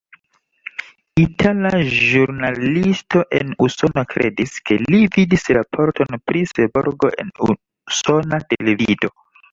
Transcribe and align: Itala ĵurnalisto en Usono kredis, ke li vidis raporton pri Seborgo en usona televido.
Itala 1.23 1.71
ĵurnalisto 1.97 3.21
en 3.39 3.53
Usono 3.67 4.05
kredis, 4.15 4.55
ke 4.71 4.79
li 4.87 5.03
vidis 5.17 5.45
raporton 5.59 6.21
pri 6.31 6.45
Seborgo 6.55 7.11
en 7.25 7.31
usona 7.51 8.41
televido. 8.55 9.15